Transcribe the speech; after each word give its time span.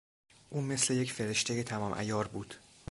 او 0.49 0.61
مثل 0.61 0.93
یک 0.93 1.11
فرشتهی 1.11 1.63
تمام 1.63 1.93
عیار 1.95 2.27
بود. 2.27 2.55